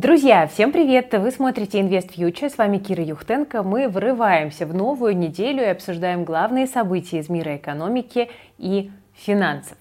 Друзья, 0.00 0.46
всем 0.46 0.70
привет! 0.70 1.12
Вы 1.12 1.32
смотрите 1.32 1.80
Invest 1.80 2.14
Future, 2.14 2.48
с 2.48 2.56
вами 2.56 2.78
Кира 2.78 3.02
Юхтенко. 3.02 3.64
Мы 3.64 3.88
врываемся 3.88 4.64
в 4.64 4.72
новую 4.72 5.16
неделю 5.16 5.60
и 5.60 5.66
обсуждаем 5.66 6.22
главные 6.22 6.68
события 6.68 7.18
из 7.18 7.28
мира 7.28 7.56
экономики 7.56 8.30
и 8.58 8.92
финансов. 9.14 9.76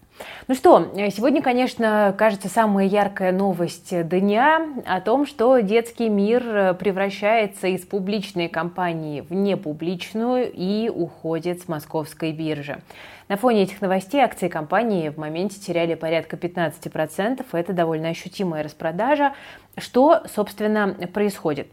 Ну 0.47 0.55
что, 0.55 0.91
сегодня, 1.11 1.41
конечно, 1.41 2.15
кажется 2.17 2.47
самая 2.47 2.85
яркая 2.85 3.31
новость 3.31 3.89
дня 4.07 4.65
о 4.85 5.01
том, 5.01 5.25
что 5.25 5.59
детский 5.59 6.09
мир 6.09 6.73
превращается 6.75 7.67
из 7.67 7.85
публичной 7.85 8.47
компании 8.47 9.21
в 9.21 9.33
непубличную 9.33 10.51
и 10.51 10.89
уходит 10.89 11.61
с 11.61 11.67
московской 11.67 12.31
биржи. 12.31 12.81
На 13.27 13.35
фоне 13.35 13.63
этих 13.63 13.81
новостей 13.81 14.21
акции 14.21 14.47
компании 14.47 15.09
в 15.09 15.17
моменте 15.17 15.59
теряли 15.59 15.95
порядка 15.95 16.37
15%. 16.37 17.45
Это 17.51 17.73
довольно 17.73 18.07
ощутимая 18.07 18.63
распродажа. 18.63 19.33
Что, 19.77 20.23
собственно, 20.33 20.95
происходит? 21.13 21.67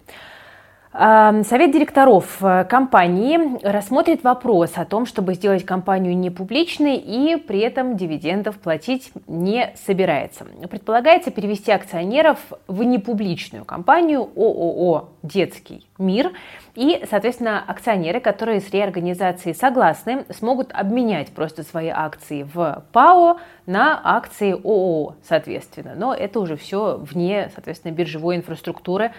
Совет 0.97 1.73
директоров 1.73 2.37
э, 2.41 2.65
компании 2.67 3.59
рассмотрит 3.67 4.23
вопрос 4.23 4.75
о 4.77 4.85
том, 4.85 5.07
чтобы 5.07 5.35
сделать 5.35 5.65
компанию 5.65 6.17
не 6.17 6.31
публичной 6.31 6.99
и 6.99 7.35
при 7.35 7.59
этом 7.59 7.97
дивидендов 7.97 8.61
платить 8.61 9.11
не 9.27 9.75
собирается. 9.75 10.45
Предполагается 10.71 11.33
перевести 11.33 11.73
акционеров 11.73 12.39
в 12.69 12.85
непубличную 12.85 13.65
компанию 13.65 14.21
ООО 14.37 15.09
«Детский 15.25 15.85
мир». 15.99 16.31
И, 16.77 17.05
соответственно, 17.11 17.63
акционеры, 17.67 18.21
которые 18.21 18.61
с 18.61 18.71
реорганизацией 18.71 19.55
согласны, 19.55 20.25
смогут 20.31 20.71
обменять 20.73 21.31
просто 21.31 21.65
свои 21.65 21.89
акции 21.89 22.45
в 22.45 22.85
ПАО 22.93 23.39
на 23.67 24.01
акции 24.03 24.53
ООО, 24.53 25.17
соответственно. 25.27 25.95
Но 25.97 26.15
это 26.15 26.39
уже 26.39 26.57
все 26.57 26.99
вне, 26.99 27.51
соответственно, 27.55 27.93
биржевой 27.93 28.37
инфраструктуры 28.37 29.13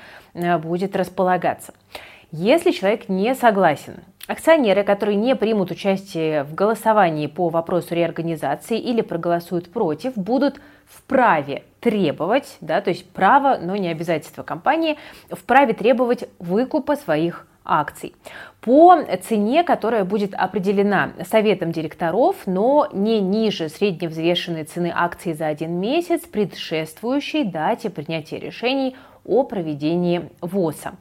будет 0.62 0.96
располагаться. 0.96 1.74
Если 2.32 2.72
человек 2.72 3.08
не 3.08 3.34
согласен, 3.36 4.04
акционеры, 4.28 4.84
которые 4.84 5.16
не 5.16 5.36
примут 5.36 5.72
участие 5.72 6.44
в 6.44 6.54
голосовании 6.54 7.28
по 7.28 7.50
вопросу 7.50 7.96
реорганизации 7.96 8.78
или 8.78 9.02
проголосуют 9.02 9.72
против, 9.72 10.18
будут 10.18 10.60
вправе 10.86 11.64
требовать, 11.80 12.58
да, 12.62 12.82
то 12.82 12.90
есть 12.90 13.10
право, 13.10 13.58
но 13.62 13.76
не 13.76 13.88
обязательство 13.88 14.44
компании, 14.44 14.98
вправе 15.30 15.74
требовать 15.74 16.28
выкупа 16.40 16.96
своих 16.96 17.48
акций 17.64 18.14
по 18.62 18.96
цене, 19.28 19.64
которая 19.64 20.06
будет 20.06 20.34
определена 20.34 21.12
советом 21.28 21.72
директоров, 21.72 22.36
но 22.46 22.88
не 22.92 23.20
ниже 23.20 23.70
средневзвешенной 23.70 24.64
цены 24.64 24.92
акций 24.94 25.34
за 25.34 25.48
один 25.48 25.80
месяц, 25.80 26.22
предшествующей 26.22 27.44
дате 27.44 27.90
принятия 27.90 28.40
решений 28.40 28.96
о 29.26 29.44
проведении 29.44 30.30
ВОСа. 30.42 30.94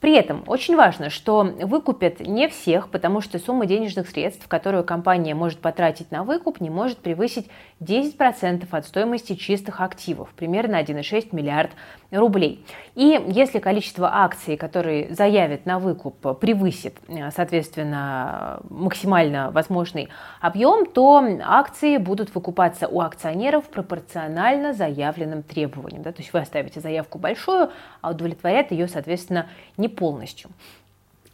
При 0.00 0.14
этом 0.14 0.44
очень 0.46 0.76
важно, 0.76 1.08
что 1.08 1.42
выкупят 1.42 2.20
не 2.20 2.48
всех, 2.48 2.90
потому 2.90 3.20
что 3.22 3.38
сумма 3.38 3.66
денежных 3.66 4.08
средств, 4.08 4.46
которую 4.46 4.84
компания 4.84 5.34
может 5.34 5.58
потратить 5.58 6.10
на 6.10 6.22
выкуп, 6.22 6.60
не 6.60 6.68
может 6.68 6.98
превысить 6.98 7.48
10% 7.78 8.66
от 8.70 8.86
стоимости 8.86 9.34
чистых 9.34 9.82
активов, 9.82 10.30
примерно 10.30 10.76
1,6 10.76 11.28
миллиард 11.32 11.72
рублей. 12.10 12.64
И 12.94 13.22
если 13.28 13.58
количество 13.58 14.10
акций, 14.14 14.56
которые 14.56 15.14
заявят 15.14 15.66
на 15.66 15.78
выкуп, 15.78 16.38
превысит, 16.38 16.96
соответственно, 17.34 18.60
максимально 18.70 19.50
возможный 19.50 20.08
объем, 20.40 20.86
то 20.86 21.22
акции 21.44 21.98
будут 21.98 22.34
выкупаться 22.34 22.88
у 22.88 23.00
акционеров 23.02 23.68
пропорционально 23.68 24.72
заявленным 24.72 25.42
требованиям. 25.42 26.02
Да? 26.02 26.12
То 26.12 26.22
есть 26.22 26.32
вы 26.32 26.38
оставите 26.38 26.80
заявку 26.80 27.18
большую, 27.18 27.70
а 28.00 28.10
удовлетворят 28.10 28.70
ее, 28.70 28.88
соответственно, 28.88 29.48
не 29.76 29.88
полностью. 29.88 30.48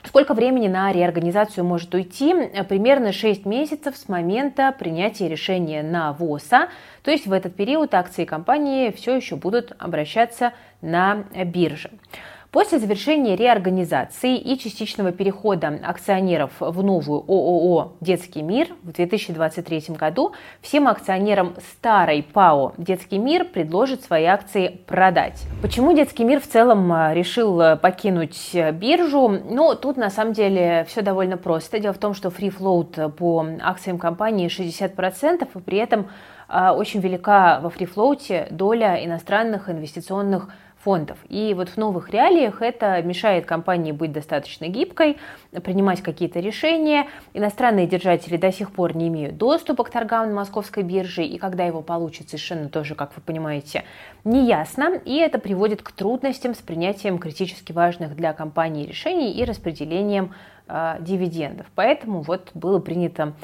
Сколько 0.04 0.34
времени 0.34 0.68
на 0.68 0.92
реорганизацию 0.92 1.64
может 1.64 1.94
уйти? 1.94 2.34
Примерно 2.68 3.12
6 3.12 3.46
месяцев 3.46 3.96
с 3.96 4.08
момента 4.08 4.74
принятия 4.76 5.28
решения 5.28 5.82
на 5.82 6.12
ВОСа. 6.12 6.68
То 7.02 7.10
есть 7.10 7.26
в 7.26 7.32
этот 7.32 7.54
период 7.54 7.94
акции 7.94 8.24
компании 8.24 8.90
все 8.90 9.14
еще 9.14 9.36
будут 9.36 9.72
обращаться 9.78 10.52
на 10.80 11.24
бирже. 11.44 11.90
После 12.52 12.78
завершения 12.78 13.34
реорганизации 13.34 14.36
и 14.36 14.58
частичного 14.58 15.10
перехода 15.10 15.80
акционеров 15.82 16.50
в 16.60 16.82
новую 16.82 17.20
ООО 17.26 17.94
«Детский 18.02 18.42
мир» 18.42 18.68
в 18.82 18.92
2023 18.92 19.96
году 19.96 20.34
всем 20.60 20.86
акционерам 20.86 21.54
старой 21.72 22.22
ПАО 22.22 22.74
«Детский 22.76 23.16
мир» 23.16 23.46
предложат 23.46 24.02
свои 24.02 24.24
акции 24.24 24.82
продать. 24.86 25.42
Почему 25.62 25.94
«Детский 25.94 26.24
мир» 26.24 26.40
в 26.40 26.46
целом 26.46 26.92
а, 26.92 27.14
решил 27.14 27.58
а, 27.58 27.76
покинуть 27.76 28.54
биржу? 28.74 29.28
Ну, 29.28 29.74
тут 29.74 29.96
на 29.96 30.10
самом 30.10 30.34
деле 30.34 30.84
все 30.86 31.00
довольно 31.00 31.38
просто. 31.38 31.78
Дело 31.78 31.94
в 31.94 31.98
том, 31.98 32.12
что 32.12 32.28
free 32.28 32.54
float 32.54 33.12
по 33.12 33.46
акциям 33.62 33.96
компании 33.96 34.48
60%, 34.48 35.48
и 35.54 35.58
при 35.62 35.78
этом 35.78 36.10
а, 36.48 36.74
очень 36.74 37.00
велика 37.00 37.60
во 37.62 37.70
фрифлоуте 37.70 38.46
доля 38.50 39.02
иностранных 39.02 39.70
инвестиционных 39.70 40.50
фондов. 40.82 41.18
И 41.28 41.54
вот 41.54 41.68
в 41.68 41.76
новых 41.76 42.10
реалиях 42.10 42.60
это 42.60 43.00
мешает 43.02 43.46
компании 43.46 43.92
быть 43.92 44.12
достаточно 44.12 44.68
гибкой, 44.68 45.16
принимать 45.62 46.02
какие-то 46.02 46.40
решения. 46.40 47.08
Иностранные 47.34 47.86
держатели 47.86 48.36
до 48.36 48.50
сих 48.52 48.72
пор 48.72 48.96
не 48.96 49.08
имеют 49.08 49.36
доступа 49.36 49.84
к 49.84 49.90
торгам 49.90 50.30
на 50.30 50.34
московской 50.34 50.82
бирже, 50.82 51.24
и 51.24 51.38
когда 51.38 51.64
его 51.64 51.82
получат, 51.82 52.28
совершенно 52.28 52.68
тоже, 52.68 52.94
как 52.94 53.14
вы 53.16 53.22
понимаете, 53.22 53.84
не 54.24 54.46
ясно. 54.46 55.00
И 55.04 55.16
это 55.16 55.38
приводит 55.38 55.82
к 55.82 55.92
трудностям 55.92 56.54
с 56.54 56.58
принятием 56.58 57.18
критически 57.18 57.72
важных 57.72 58.16
для 58.16 58.32
компании 58.32 58.86
решений 58.86 59.32
и 59.32 59.44
распределением 59.44 60.34
э, 60.68 60.96
дивидендов. 61.00 61.66
Поэтому 61.74 62.22
вот 62.22 62.50
было 62.54 62.80
принято 62.80 63.34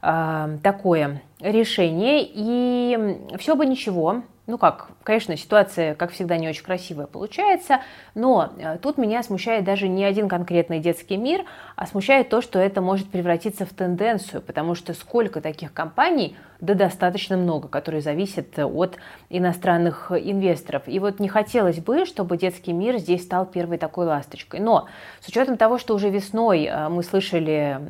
э, 0.00 0.58
такое 0.62 1.22
решение, 1.40 2.20
и 2.22 3.18
все 3.38 3.56
бы 3.56 3.66
ничего, 3.66 4.22
ну 4.46 4.58
как, 4.58 4.88
конечно, 5.04 5.36
ситуация, 5.38 5.94
как 5.94 6.12
всегда, 6.12 6.36
не 6.36 6.48
очень 6.48 6.64
красивая 6.64 7.06
получается, 7.06 7.80
но 8.14 8.52
э, 8.58 8.76
тут 8.76 8.98
меня 8.98 9.22
смущает 9.22 9.64
даже 9.64 9.88
не 9.88 10.04
один 10.04 10.28
конкретный 10.28 10.80
детский 10.80 11.16
мир, 11.16 11.46
а 11.76 11.86
смущает 11.86 12.28
то, 12.28 12.42
что 12.42 12.58
это 12.58 12.82
может 12.82 13.08
превратиться 13.08 13.64
в 13.64 13.70
тенденцию, 13.70 14.42
потому 14.42 14.74
что 14.74 14.92
сколько 14.92 15.40
таких 15.40 15.72
компаний, 15.72 16.36
да 16.60 16.74
достаточно 16.74 17.38
много, 17.38 17.68
которые 17.68 18.02
зависят 18.02 18.58
от 18.58 18.96
иностранных 19.30 20.12
инвесторов. 20.12 20.82
И 20.86 20.98
вот 20.98 21.20
не 21.20 21.28
хотелось 21.28 21.78
бы, 21.78 22.04
чтобы 22.04 22.36
детский 22.36 22.74
мир 22.74 22.98
здесь 22.98 23.22
стал 23.22 23.46
первой 23.46 23.78
такой 23.78 24.04
ласточкой. 24.04 24.60
Но 24.60 24.88
с 25.20 25.28
учетом 25.28 25.56
того, 25.56 25.78
что 25.78 25.94
уже 25.94 26.10
весной 26.10 26.64
э, 26.64 26.88
мы 26.90 27.02
слышали 27.02 27.80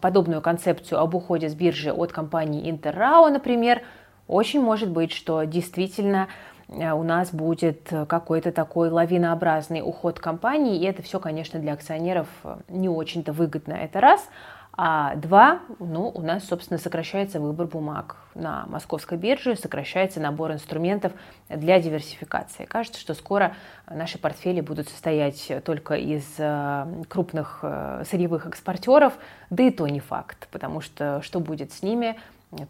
подобную 0.00 0.40
концепцию 0.40 1.00
об 1.00 1.16
уходе 1.16 1.48
с 1.48 1.54
биржи 1.54 1.92
от 1.92 2.12
компании 2.12 2.70
Интеррао, 2.70 3.30
например, 3.30 3.82
очень 4.26 4.60
может 4.60 4.90
быть, 4.90 5.12
что 5.12 5.44
действительно 5.44 6.28
э, 6.68 6.92
у 6.92 7.02
нас 7.02 7.32
будет 7.32 7.92
какой-то 8.08 8.52
такой 8.52 8.90
лавинообразный 8.90 9.82
уход 9.82 10.18
компании, 10.18 10.78
и 10.78 10.84
это 10.84 11.02
все, 11.02 11.20
конечно, 11.20 11.60
для 11.60 11.72
акционеров 11.74 12.28
э, 12.44 12.56
не 12.68 12.88
очень-то 12.88 13.32
выгодно. 13.32 13.74
Это 13.74 14.00
раз. 14.00 14.28
А 14.76 15.14
два, 15.14 15.60
ну, 15.78 16.08
у 16.08 16.20
нас, 16.20 16.44
собственно, 16.46 16.78
сокращается 16.78 17.38
выбор 17.38 17.68
бумаг 17.68 18.16
на 18.34 18.66
московской 18.66 19.16
бирже, 19.16 19.54
сокращается 19.54 20.20
набор 20.20 20.52
инструментов 20.52 21.12
для 21.48 21.80
диверсификации. 21.80 22.64
Кажется, 22.64 23.00
что 23.00 23.14
скоро 23.14 23.54
наши 23.88 24.18
портфели 24.18 24.60
будут 24.60 24.88
состоять 24.88 25.52
только 25.64 25.94
из 25.94 26.24
э, 26.38 26.86
крупных 27.08 27.64
сырьевых 28.10 28.46
экспортеров, 28.46 29.12
да 29.50 29.62
и 29.62 29.70
то 29.70 29.86
не 29.86 30.00
факт, 30.00 30.48
потому 30.50 30.80
что 30.80 31.22
что 31.22 31.38
будет 31.38 31.72
с 31.72 31.82
ними, 31.82 32.18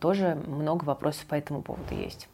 тоже 0.01 0.37
много 0.47 0.85
вопросов 0.85 1.25
по 1.27 1.35
этому 1.35 1.63
поводу 1.63 1.95
есть. 1.95 2.29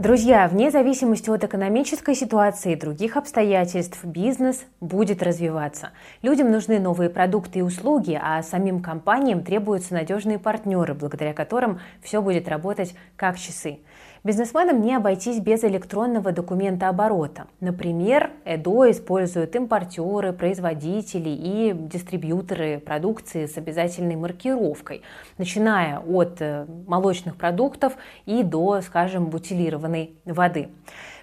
Друзья, 0.00 0.48
вне 0.48 0.70
зависимости 0.70 1.28
от 1.28 1.44
экономической 1.44 2.14
ситуации 2.14 2.72
и 2.72 2.74
других 2.74 3.18
обстоятельств, 3.18 4.02
бизнес 4.02 4.64
будет 4.80 5.22
развиваться. 5.22 5.90
Людям 6.22 6.50
нужны 6.50 6.80
новые 6.80 7.10
продукты 7.10 7.58
и 7.58 7.62
услуги, 7.62 8.18
а 8.18 8.42
самим 8.42 8.80
компаниям 8.80 9.44
требуются 9.44 9.92
надежные 9.92 10.38
партнеры, 10.38 10.94
благодаря 10.94 11.34
которым 11.34 11.80
все 12.02 12.22
будет 12.22 12.48
работать 12.48 12.94
как 13.16 13.38
часы. 13.38 13.80
Бизнесменам 14.22 14.82
не 14.82 14.94
обойтись 14.94 15.38
без 15.38 15.64
электронного 15.64 16.30
документа 16.32 16.90
оборота. 16.90 17.46
Например, 17.60 18.30
ЭДО 18.44 18.90
используют 18.90 19.56
импортеры, 19.56 20.34
производители 20.34 21.30
и 21.30 21.72
дистрибьюторы 21.74 22.80
продукции 22.80 23.46
с 23.46 23.56
обязательной 23.56 24.16
маркировкой, 24.16 25.00
начиная 25.38 26.00
от 26.00 26.36
э, 26.40 26.66
молочных 26.86 27.36
продуктов 27.36 27.94
и 28.26 28.42
до, 28.42 28.82
скажем, 28.82 29.30
бутилированной 29.30 30.12
воды. 30.26 30.68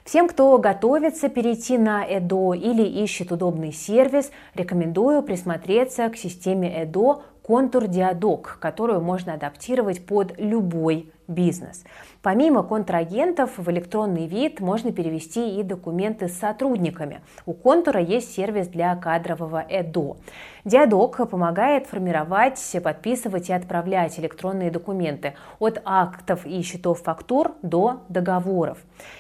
Всем, 0.04 0.28
кто 0.28 0.58
готовится 0.58 1.30
перейти 1.30 1.78
на 1.78 2.04
ЭДО 2.04 2.54
или 2.54 2.82
ищет 2.82 3.32
удобный 3.32 3.74
сервис, 3.74 4.32
рекомендую 4.56 5.22
присмотреться 5.22 6.10
к 6.10 6.18
системе 6.18 6.84
ЭДО 6.84 7.22
контур 7.44 7.88
диадок, 7.88 8.58
которую 8.60 9.02
можно 9.02 9.36
адаптировать 9.36 10.04
под 10.04 10.34
любой 10.40 11.12
бизнес. 11.28 11.84
Помимо 12.22 12.64
контрагентов 12.64 13.58
в 13.58 13.70
электронный 13.70 14.28
вид 14.28 14.60
можно 14.60 14.92
перевести 14.92 15.60
и 15.60 15.64
документы 15.64 16.28
с 16.28 16.38
сотрудниками. 16.38 17.22
У 17.46 17.54
контура 17.54 18.02
есть 18.02 18.34
сервис 18.34 18.68
для 18.68 18.96
кадрового 18.96 19.66
ЭДО. 19.70 20.18
Диадок 20.66 21.30
помогает 21.30 21.88
формировать, 21.88 22.60
подписывать 22.84 23.50
и 23.50 23.54
отправлять 23.54 24.20
электронные 24.20 24.72
документы 24.72 25.36
от 25.60 25.82
актов 25.86 26.46
и 26.46 26.62
счетов 26.62 27.02
фактур 27.02 27.56
до 27.62 28.04
договоров. 28.10 28.78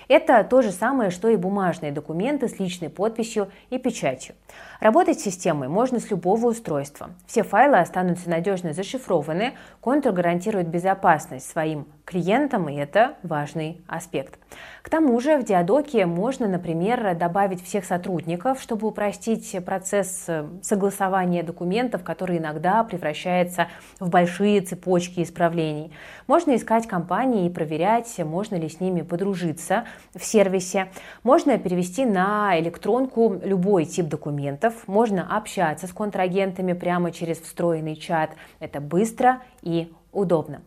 Это 0.07 0.43
то 0.43 0.61
же 0.61 0.71
самое, 0.71 1.09
что 1.09 1.29
и 1.29 1.35
бумажные 1.35 1.91
документы 1.91 2.47
с 2.47 2.59
личной 2.59 2.89
подписью 2.89 3.49
и 3.69 3.77
печатью. 3.77 4.35
Работать 4.79 5.19
с 5.19 5.23
системой 5.23 5.67
можно 5.67 5.99
с 5.99 6.09
любого 6.09 6.47
устройства. 6.47 7.11
Все 7.25 7.43
файлы 7.43 7.77
останутся 7.77 8.29
надежно 8.29 8.73
зашифрованы, 8.73 9.53
контур 9.81 10.11
гарантирует 10.13 10.67
безопасность 10.67 11.49
своим 11.49 11.87
клиентам, 12.07 12.69
и 12.69 12.75
это 12.75 13.15
важный 13.21 13.81
аспект. 13.85 14.39
К 14.81 14.89
тому 14.89 15.19
же 15.19 15.37
в 15.37 15.43
Диадоке 15.43 16.05
можно, 16.05 16.47
например, 16.47 17.13
добавить 17.15 17.61
всех 17.61 17.83
сотрудников, 17.83 18.61
чтобы 18.61 18.87
упростить 18.87 19.57
процесс 19.65 20.23
э, 20.27 20.47
согласования 20.61 21.43
документов, 21.43 22.05
который 22.05 22.37
иногда 22.37 22.81
превращается 22.85 23.67
в 23.99 24.09
большие 24.09 24.61
цепочки 24.61 25.21
исправлений. 25.21 25.91
Можно 26.27 26.55
искать 26.55 26.87
компании 26.87 27.45
и 27.45 27.49
проверять, 27.49 28.17
можно 28.19 28.55
ли 28.55 28.69
с 28.69 28.79
ними 28.79 29.01
подружиться 29.01 29.83
в 30.15 30.23
сервисе. 30.23 30.87
Можно 31.23 31.57
перевести 31.57 32.05
на 32.05 32.57
электронку 32.57 33.37
любой 33.43 33.83
тип 33.83 34.07
документов. 34.07 34.87
Можно 34.87 35.35
общаться 35.35 35.87
с 35.87 35.91
контрагентами 35.91 36.71
прямо 36.71 37.11
через 37.11 37.41
встроенный 37.41 37.97
чат. 37.97 38.29
Это 38.61 38.79
быстро 38.79 39.41
и 39.61 39.91
удобно. 40.13 40.61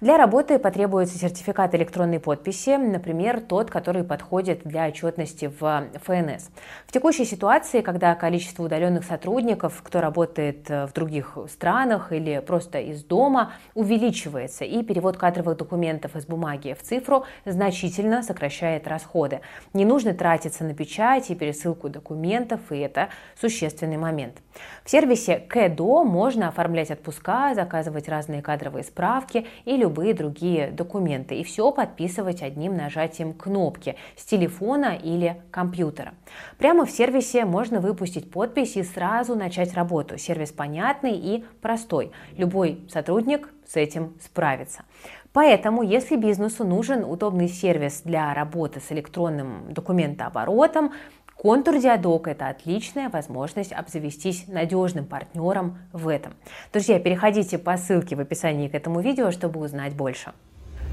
Для 0.00 0.16
работы 0.16 0.58
потребуется 0.58 1.18
сертификат 1.18 1.74
электронной 1.74 2.20
подписи, 2.20 2.76
например, 2.76 3.40
тот, 3.40 3.70
который 3.70 4.04
подходит 4.04 4.62
для 4.64 4.86
отчетности 4.86 5.50
в 5.58 5.84
ФНС. 6.02 6.50
В 6.86 6.92
текущей 6.92 7.24
ситуации, 7.24 7.80
когда 7.80 8.14
количество 8.14 8.64
удаленных 8.64 9.04
сотрудников, 9.04 9.82
кто 9.82 10.00
работает 10.00 10.68
в 10.68 10.90
других 10.94 11.36
странах 11.48 12.12
или 12.12 12.42
просто 12.46 12.78
из 12.78 13.04
дома, 13.04 13.52
увеличивается, 13.74 14.64
и 14.64 14.82
перевод 14.82 15.16
кадровых 15.16 15.56
документов 15.56 16.16
из 16.16 16.26
бумаги 16.26 16.76
в 16.78 16.82
цифру 16.82 17.24
значительно 17.44 18.22
сокращает 18.22 18.86
расходы. 18.86 19.40
Не 19.72 19.84
нужно 19.84 20.14
тратиться 20.14 20.64
на 20.64 20.74
печать 20.74 21.30
и 21.30 21.34
пересылку 21.34 21.88
документов, 21.88 22.60
и 22.70 22.78
это 22.78 23.08
существенный 23.40 23.96
момент. 23.96 24.36
В 24.84 24.90
сервисе 24.90 25.38
КЭДО 25.38 26.04
можно 26.04 26.48
оформлять 26.48 26.90
отпуска, 26.90 27.54
заказывать 27.54 28.08
разные 28.08 28.42
кадровые 28.42 28.84
справки 28.84 29.46
и 29.66 29.76
любые 29.76 30.14
другие 30.14 30.70
документы. 30.70 31.34
И 31.34 31.44
все 31.44 31.70
подписывать 31.70 32.42
одним 32.42 32.74
нажатием 32.74 33.34
кнопки 33.34 33.96
с 34.16 34.24
телефона 34.24 34.96
или 34.96 35.42
компьютера. 35.50 36.14
Прямо 36.56 36.86
в 36.86 36.90
сервисе 36.90 37.44
можно 37.44 37.80
выпустить 37.80 38.30
подпись 38.30 38.76
и 38.76 38.82
сразу 38.82 39.34
начать 39.34 39.74
работу. 39.74 40.16
Сервис 40.16 40.52
понятный 40.52 41.16
и 41.16 41.44
простой. 41.60 42.12
Любой 42.36 42.80
сотрудник 42.88 43.50
с 43.66 43.76
этим 43.76 44.14
справится. 44.20 44.84
Поэтому, 45.32 45.82
если 45.82 46.16
бизнесу 46.16 46.64
нужен 46.64 47.04
удобный 47.04 47.48
сервис 47.48 48.00
для 48.02 48.32
работы 48.32 48.80
с 48.80 48.90
электронным 48.90 49.70
документооборотом, 49.74 50.92
Контур 51.36 51.78
Диадок– 51.78 52.28
это 52.28 52.48
отличная 52.48 53.10
возможность 53.10 53.70
обзавестись 53.70 54.48
надежным 54.48 55.04
партнером 55.04 55.78
в 55.92 56.08
этом. 56.08 56.32
Друзья, 56.72 56.98
переходите 56.98 57.58
по 57.58 57.76
ссылке 57.76 58.16
в 58.16 58.20
описании 58.20 58.68
к 58.68 58.74
этому 58.74 59.00
видео, 59.00 59.30
чтобы 59.30 59.60
узнать 59.60 59.94
больше. 59.94 60.32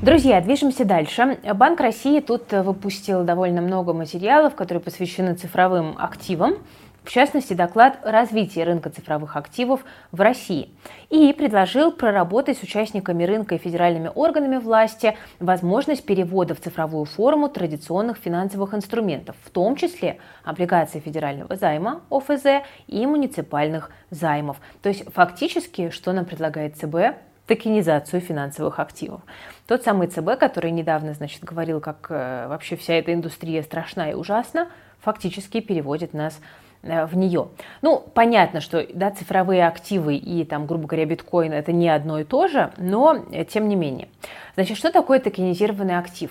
Друзья, 0.02 0.42
движемся 0.42 0.84
дальше. 0.84 1.40
Банк 1.56 1.80
России 1.80 2.20
тут 2.20 2.52
выпустил 2.52 3.24
довольно 3.24 3.62
много 3.62 3.94
материалов, 3.94 4.54
которые 4.54 4.82
посвящены 4.82 5.34
цифровым 5.36 5.96
активам 5.98 6.58
в 7.04 7.10
частности, 7.10 7.54
доклад 7.54 8.00
развития 8.04 8.64
рынка 8.64 8.90
цифровых 8.90 9.36
активов 9.36 9.84
в 10.12 10.22
России, 10.22 10.70
и 11.10 11.34
предложил 11.34 11.92
проработать 11.92 12.58
с 12.58 12.64
участниками 12.64 13.24
рынка 13.24 13.56
и 13.56 13.58
федеральными 13.58 14.12
органами 14.14 14.58
власти 14.58 15.18
возможность 15.40 16.06
перевода 16.06 16.56
в 16.56 16.62
цифровую 16.62 17.06
форму 17.06 17.50
традиционных 17.50 18.18
финансовых 18.18 18.74
инструментов, 18.74 19.36
в 19.44 19.50
том 19.50 19.76
числе 19.76 20.18
облигаций 20.44 21.02
федерального 21.02 21.56
займа 21.56 22.02
ОФЗ 22.10 22.64
и 22.88 23.06
муниципальных 23.06 23.92
займов. 24.10 24.58
То 24.82 24.90
есть 24.90 25.04
фактически, 25.14 25.90
что 25.90 26.14
нам 26.14 26.26
предлагает 26.26 26.78
ЦБ? 26.78 27.18
токенизацию 27.46 28.22
финансовых 28.22 28.80
активов. 28.80 29.22
Тот 29.68 29.84
самый 29.84 30.08
ЦБ, 30.08 30.40
который 30.40 30.72
недавно, 30.72 31.14
значит, 31.14 31.44
говорил, 31.44 31.82
как 31.82 32.08
э, 32.10 32.48
вообще 32.48 32.78
вся 32.78 32.94
эта 32.94 33.14
индустрия 33.14 33.64
страшна 33.64 34.12
и 34.12 34.14
ужасна, 34.14 34.70
фактически 35.02 35.60
переводит 35.60 36.14
нас 36.14 36.40
в 36.84 37.16
нее. 37.16 37.48
Ну, 37.82 38.04
понятно, 38.14 38.60
что 38.60 38.86
да, 38.94 39.12
цифровые 39.12 39.66
активы 39.66 40.16
и, 40.16 40.44
там, 40.44 40.68
грубо 40.68 40.88
говоря, 40.88 41.06
биткоин 41.06 41.54
это 41.54 41.72
не 41.72 41.90
одно 41.90 42.20
и 42.20 42.24
то 42.24 42.48
же, 42.48 42.72
но 42.78 43.26
э, 43.32 43.46
тем 43.46 43.70
не 43.70 43.76
менее. 43.76 44.10
Значит, 44.56 44.78
что 44.78 44.92
такое 44.92 45.20
токенизированный 45.20 45.98
актив? 45.98 46.30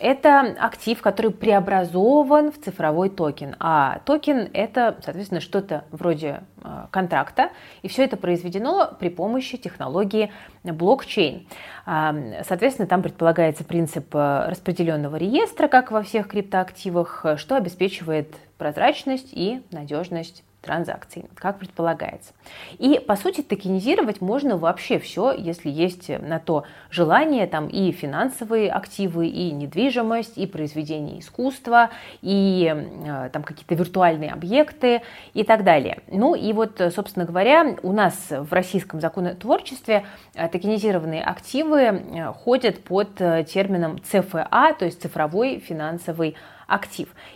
Это 0.00 0.54
актив, 0.60 1.00
который 1.02 1.32
преобразован 1.32 2.52
в 2.52 2.60
цифровой 2.60 3.10
токен. 3.10 3.56
А 3.58 4.00
токен– 4.04 4.48
это, 4.52 4.96
соответственно, 5.04 5.40
что-то 5.40 5.84
вроде 5.90 6.42
э, 6.62 6.86
контракта. 6.92 7.50
И 7.82 7.88
все 7.88 8.04
это 8.04 8.16
произведено 8.16 8.92
при 9.00 9.08
помощи 9.08 9.56
технологии 9.56 10.30
блокчейн. 10.62 11.48
А, 11.84 12.14
соответственно, 12.46 12.86
там 12.86 13.02
предполагается 13.02 13.64
принцип 13.64 14.14
распределенного 14.14 15.16
реестра, 15.16 15.66
как 15.66 15.90
во 15.90 16.02
всех 16.02 16.28
криптоактивах, 16.28 17.24
что 17.36 17.56
обеспечивает 17.56 18.36
прозрачность 18.56 19.30
и 19.32 19.62
надежность 19.72 20.44
транзакций, 20.60 21.26
как 21.34 21.58
предполагается. 21.58 22.32
И, 22.78 22.98
по 22.98 23.16
сути, 23.16 23.42
токенизировать 23.42 24.20
можно 24.20 24.56
вообще 24.56 24.98
все, 24.98 25.32
если 25.32 25.70
есть 25.70 26.08
на 26.08 26.38
то 26.40 26.64
желание, 26.90 27.46
там 27.46 27.68
и 27.68 27.92
финансовые 27.92 28.70
активы, 28.70 29.28
и 29.28 29.52
недвижимость, 29.52 30.36
и 30.36 30.46
произведения 30.46 31.20
искусства, 31.20 31.90
и 32.22 32.72
э, 32.74 33.30
там 33.32 33.42
какие-то 33.42 33.74
виртуальные 33.74 34.32
объекты 34.32 35.02
и 35.32 35.44
так 35.44 35.64
далее. 35.64 36.00
Ну 36.08 36.34
и 36.34 36.52
вот, 36.52 36.80
собственно 36.94 37.24
говоря, 37.24 37.76
у 37.82 37.92
нас 37.92 38.14
в 38.30 38.52
российском 38.52 39.00
законотворчестве 39.00 40.04
э, 40.34 40.48
токенизированные 40.48 41.22
активы 41.22 41.80
э, 41.80 42.32
ходят 42.32 42.82
под 42.82 43.14
термином 43.14 44.00
ЦФА, 44.00 44.74
то 44.78 44.84
есть 44.84 45.00
цифровой 45.00 45.60
финансовый. 45.60 46.36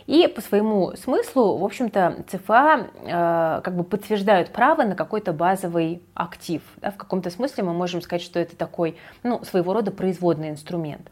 И 0.05 0.27
по 0.27 0.41
своему 0.41 0.95
смыслу, 0.95 1.57
в 1.57 1.65
общем-то, 1.65 2.23
ЦФА 2.27 2.87
э, 3.01 3.61
как 3.63 3.75
бы 3.75 3.83
подтверждают 3.83 4.53
право 4.53 4.83
на 4.83 4.95
какой-то 4.95 5.33
базовый 5.33 6.03
актив. 6.13 6.61
Да, 6.77 6.91
в 6.91 6.97
каком-то 6.97 7.31
смысле 7.31 7.63
мы 7.63 7.73
можем 7.73 8.01
сказать, 8.01 8.21
что 8.21 8.39
это 8.39 8.55
такой, 8.55 8.95
ну, 9.23 9.43
своего 9.43 9.73
рода 9.73 9.89
производный 9.89 10.49
инструмент. 10.49 11.09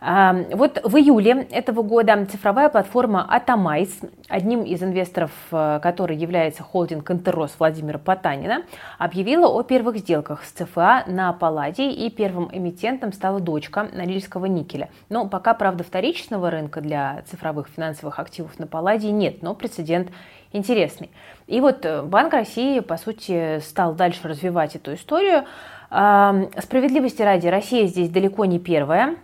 Вот 0.00 0.80
в 0.82 0.96
июле 0.96 1.46
этого 1.50 1.82
года 1.82 2.24
цифровая 2.24 2.70
платформа 2.70 3.26
Атомайз, 3.28 4.00
одним 4.28 4.62
из 4.62 4.82
инвесторов, 4.82 5.30
э, 5.52 5.78
который 5.82 6.16
является 6.16 6.62
холдинг 6.62 7.10
Интеррос 7.10 7.54
Владимира 7.58 7.98
Потанина, 7.98 8.62
объявила 8.98 9.46
о 9.46 9.62
первых 9.62 9.98
сделках 9.98 10.44
с 10.44 10.52
ЦФА 10.52 11.04
на 11.06 11.34
палладий, 11.34 11.90
и 11.90 12.08
первым 12.08 12.48
эмитентом 12.50 13.12
стала 13.12 13.40
дочка 13.40 13.88
Норильского 13.92 14.46
никеля. 14.46 14.88
Но 15.10 15.28
пока, 15.28 15.52
правда, 15.52 15.84
вторичного 15.84 16.50
рынка 16.50 16.80
для 16.80 17.22
цифровых 17.30 17.68
финансовых 17.68 18.18
активов 18.18 18.58
на 18.58 18.66
палладий 18.66 19.10
нет, 19.10 19.42
но 19.42 19.54
прецедент 19.54 20.08
интересный. 20.52 21.10
И 21.46 21.60
вот 21.60 21.84
э, 21.84 22.02
Банк 22.02 22.32
России, 22.32 22.80
по 22.80 22.96
сути, 22.96 23.58
стал 23.60 23.94
дальше 23.94 24.26
развивать 24.26 24.76
эту 24.76 24.94
историю. 24.94 25.44
Справедливости 25.90 27.20
ради, 27.20 27.48
Россия 27.48 27.86
здесь 27.86 28.08
далеко 28.08 28.44
не 28.44 28.60
первая. 28.60 29.16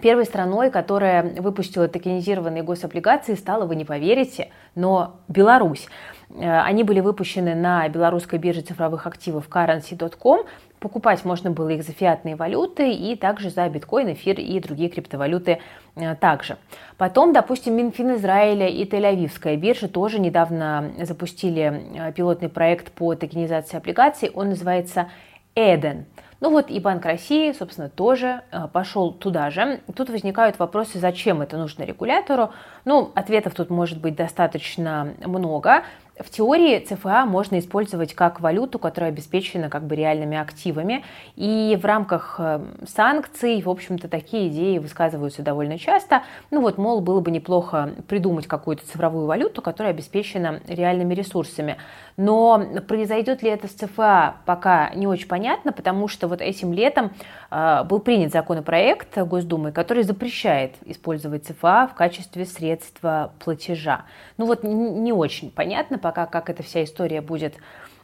Первой 0.00 0.24
страной, 0.24 0.70
которая 0.70 1.22
выпустила 1.40 1.88
токенизированные 1.88 2.62
гособлигации, 2.62 3.34
стала, 3.34 3.66
вы 3.66 3.76
не 3.76 3.84
поверите, 3.84 4.50
но 4.74 5.16
Беларусь. 5.28 5.86
Э, 6.30 6.60
они 6.60 6.84
были 6.84 7.00
выпущены 7.00 7.54
на 7.54 7.88
белорусской 7.88 8.38
бирже 8.38 8.62
цифровых 8.62 9.06
активов 9.06 9.48
currency.com. 9.48 10.46
Покупать 10.78 11.24
можно 11.26 11.50
было 11.50 11.68
их 11.68 11.82
за 11.82 11.92
фиатные 11.92 12.36
валюты 12.36 12.90
и 12.92 13.14
также 13.14 13.50
за 13.50 13.68
биткоин, 13.68 14.12
эфир 14.14 14.40
и 14.40 14.58
другие 14.60 14.88
криптовалюты 14.88 15.58
э, 15.96 16.14
также. 16.14 16.56
Потом, 16.96 17.32
допустим, 17.32 17.76
Минфин 17.76 18.16
Израиля 18.16 18.68
и 18.68 18.84
Тель-Авивская 18.84 19.56
биржа 19.56 19.88
тоже 19.88 20.18
недавно 20.18 20.92
запустили 21.02 21.82
э, 21.94 22.12
пилотный 22.12 22.48
проект 22.48 22.92
по 22.92 23.14
токенизации 23.14 23.76
облигаций. 23.76 24.30
Он 24.34 24.50
называется 24.50 25.08
Эден. 25.54 26.06
Ну 26.40 26.50
вот 26.50 26.70
и 26.70 26.80
Банк 26.80 27.04
России, 27.04 27.52
собственно, 27.52 27.90
тоже 27.90 28.42
э, 28.50 28.66
пошел 28.72 29.12
туда 29.12 29.50
же. 29.50 29.80
Тут 29.94 30.08
возникают 30.08 30.58
вопросы, 30.58 30.98
зачем 30.98 31.42
это 31.42 31.58
нужно 31.58 31.82
регулятору. 31.82 32.50
Ну, 32.86 33.12
ответов 33.14 33.54
тут 33.54 33.68
может 33.68 34.00
быть 34.00 34.16
достаточно 34.16 35.14
много. 35.24 35.84
В 36.20 36.28
теории 36.28 36.78
ЦФА 36.78 37.24
можно 37.24 37.58
использовать 37.58 38.14
как 38.14 38.40
валюту, 38.40 38.78
которая 38.78 39.10
обеспечена 39.10 39.70
как 39.70 39.84
бы 39.84 39.94
реальными 39.94 40.36
активами. 40.36 41.02
И 41.34 41.78
в 41.80 41.84
рамках 41.86 42.36
э, 42.38 42.60
санкций, 42.86 43.62
в 43.62 43.70
общем-то, 43.70 44.06
такие 44.08 44.48
идеи 44.48 44.76
высказываются 44.76 45.42
довольно 45.42 45.78
часто. 45.78 46.22
Ну 46.50 46.60
вот, 46.60 46.76
мол, 46.76 47.00
было 47.00 47.20
бы 47.20 47.30
неплохо 47.30 47.94
придумать 48.06 48.46
какую-то 48.46 48.86
цифровую 48.86 49.26
валюту, 49.26 49.62
которая 49.62 49.94
обеспечена 49.94 50.60
реальными 50.68 51.14
ресурсами. 51.14 51.78
Но 52.18 52.62
произойдет 52.86 53.42
ли 53.42 53.48
это 53.48 53.66
с 53.66 53.70
ЦФА, 53.70 54.34
пока 54.44 54.90
не 54.94 55.06
очень 55.06 55.26
понятно, 55.26 55.72
потому 55.72 56.06
что 56.06 56.28
вот 56.28 56.42
этим 56.42 56.74
летом 56.74 57.12
э, 57.50 57.84
был 57.84 57.98
принят 57.98 58.30
законопроект 58.30 59.16
Госдумы, 59.16 59.72
который 59.72 60.02
запрещает 60.02 60.74
использовать 60.84 61.46
ЦФА 61.46 61.88
в 61.90 61.94
качестве 61.94 62.44
средства 62.44 63.32
платежа. 63.42 64.02
Ну 64.36 64.44
вот 64.44 64.64
не 64.64 65.12
очень 65.14 65.50
понятно 65.50 65.98
пока, 65.98 66.09
как 66.12 66.50
эта 66.50 66.62
вся 66.62 66.84
история 66.84 67.20
будет 67.20 67.54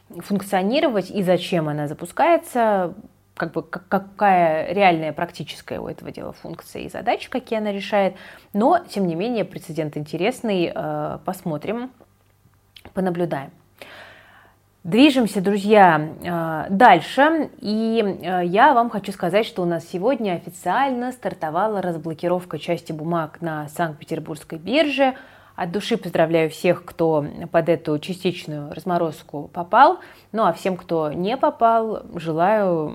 функционировать 0.09 1.11
и 1.11 1.23
зачем 1.23 1.69
она 1.69 1.89
запускается, 1.89 2.95
как 3.37 3.53
бы 3.53 3.63
какая 3.63 4.73
реальная 4.73 5.13
практическая 5.13 5.79
у 5.79 5.89
этого 5.89 6.11
дела 6.11 6.33
функция 6.33 6.83
и 6.83 6.89
задачи, 6.89 7.29
какие 7.29 7.59
она 7.59 7.73
решает. 7.73 8.15
Но, 8.53 8.79
тем 8.79 9.07
не 9.07 9.15
менее, 9.15 9.45
прецедент 9.45 9.97
интересный. 9.97 10.73
Э, 10.75 11.19
посмотрим, 11.25 11.91
понаблюдаем. 12.95 13.51
Движемся, 14.85 15.41
друзья, 15.41 16.01
э, 16.23 16.67
дальше. 16.71 17.51
И 17.59 18.01
э, 18.23 18.43
я 18.47 18.73
вам 18.73 18.89
хочу 18.89 19.11
сказать, 19.11 19.45
что 19.45 19.63
у 19.63 19.65
нас 19.67 19.85
сегодня 19.85 20.35
официально 20.35 21.11
стартовала 21.11 21.83
разблокировка 21.83 22.59
части 22.59 22.93
бумаг 22.93 23.43
на 23.43 23.69
Санкт-Петербургской 23.69 24.59
бирже. 24.59 25.15
От 25.57 25.73
души 25.73 25.97
поздравляю 25.97 26.51
всех, 26.51 26.85
кто 26.85 27.25
под 27.51 27.69
эту 27.71 27.99
частичную 27.99 28.73
разморозку 28.75 29.51
попал. 29.53 30.01
Ну 30.31 30.45
а 30.45 30.53
всем, 30.53 30.77
кто 30.77 31.11
не 31.11 31.39
попал, 31.39 32.03
желаю, 32.15 32.95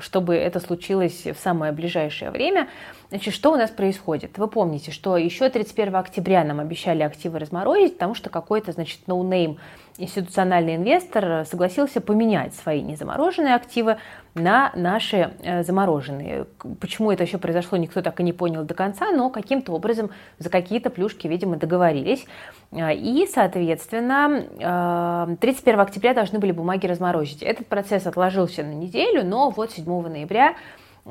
чтобы 0.00 0.34
это 0.34 0.60
случилось 0.60 1.24
в 1.24 1.36
самое 1.36 1.72
ближайшее 1.72 2.30
время. 2.30 2.68
Значит, 3.08 3.32
что 3.32 3.52
у 3.52 3.56
нас 3.56 3.70
происходит? 3.70 4.36
Вы 4.36 4.48
помните, 4.48 4.90
что 4.90 5.16
еще 5.16 5.48
31 5.48 5.96
октября 5.96 6.44
нам 6.44 6.60
обещали 6.60 7.02
активы 7.02 7.38
разморозить, 7.38 7.94
потому 7.94 8.14
что 8.14 8.28
какой-то, 8.28 8.72
значит, 8.72 9.00
no 9.06 9.23
name 9.23 9.56
институциональный 9.98 10.76
инвестор 10.76 11.44
согласился 11.46 12.00
поменять 12.00 12.54
свои 12.54 12.82
незамороженные 12.82 13.54
активы 13.54 13.98
на 14.34 14.72
наши 14.74 15.32
э, 15.42 15.62
замороженные. 15.62 16.46
Почему 16.80 17.12
это 17.12 17.22
еще 17.22 17.38
произошло, 17.38 17.78
никто 17.78 18.02
так 18.02 18.18
и 18.18 18.24
не 18.24 18.32
понял 18.32 18.64
до 18.64 18.74
конца, 18.74 19.12
но 19.12 19.30
каким-то 19.30 19.72
образом 19.72 20.10
за 20.38 20.50
какие-то 20.50 20.90
плюшки, 20.90 21.28
видимо, 21.28 21.56
договорились. 21.56 22.26
Э, 22.72 22.92
и, 22.92 23.28
соответственно, 23.32 25.36
31 25.40 25.78
э, 25.78 25.82
октября 25.82 26.14
должны 26.14 26.40
были 26.40 26.50
бумаги 26.50 26.86
разморозить. 26.86 27.42
Этот 27.42 27.68
процесс 27.68 28.06
отложился 28.06 28.64
на 28.64 28.72
неделю, 28.72 29.24
но 29.24 29.50
вот 29.50 29.70
7 29.70 30.08
ноября 30.08 30.56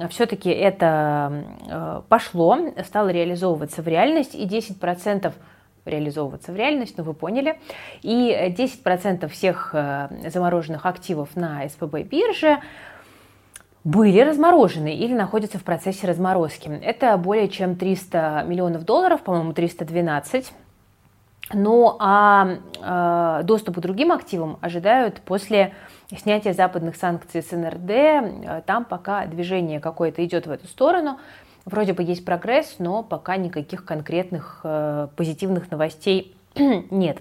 все-таки 0.10 0.50
это 0.50 2.04
пошло, 2.10 2.58
стало 2.84 3.10
реализовываться 3.10 3.84
в 3.84 3.88
реальность, 3.88 4.34
и 4.34 4.48
10% 4.48 5.32
реализовываться 5.86 6.52
в 6.52 6.56
реальность, 6.56 6.98
ну 6.98 7.04
вы 7.04 7.14
поняли. 7.14 7.60
И 8.02 8.32
10% 8.58 9.28
всех 9.28 9.72
э, 9.74 10.10
замороженных 10.30 10.86
активов 10.86 11.36
на 11.36 11.68
СПБ 11.68 12.04
бирже 12.04 12.60
были 13.84 14.20
разморожены 14.22 14.96
или 14.96 15.14
находятся 15.14 15.60
в 15.60 15.64
процессе 15.64 16.08
разморозки. 16.08 16.70
Это 16.70 17.18
более 17.18 17.50
чем 17.50 17.76
300 17.76 18.46
миллионов 18.48 18.86
долларов, 18.86 19.22
по-моему, 19.22 19.54
312. 19.54 20.54
Ну 21.54 21.98
а 22.00 22.58
э, 22.82 23.44
доступ 23.44 23.78
к 23.78 23.80
другим 23.80 24.14
активам 24.14 24.58
ожидают 24.62 25.20
после 25.22 25.74
снятия 26.18 26.54
западных 26.54 26.96
санкций 26.96 27.44
с 27.44 27.52
НРД. 27.52 27.90
Э, 27.90 28.62
там 28.66 28.86
пока 28.86 29.26
движение 29.26 29.82
какое-то 29.82 30.24
идет 30.26 30.48
в 30.48 30.52
эту 30.52 30.68
сторону. 30.68 31.20
Вроде 31.66 31.94
бы 31.94 32.04
есть 32.04 32.26
прогресс, 32.26 32.76
но 32.80 33.04
пока 33.04 33.38
никаких 33.38 33.86
конкретных 33.86 34.60
э, 34.64 35.08
позитивных 35.16 35.72
новостей 35.72 36.36
нет. 36.56 37.20